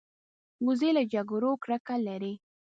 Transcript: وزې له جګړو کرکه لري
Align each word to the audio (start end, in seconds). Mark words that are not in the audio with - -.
وزې 0.65 0.89
له 0.97 1.03
جګړو 1.13 1.51
کرکه 1.63 1.95
لري 2.07 2.33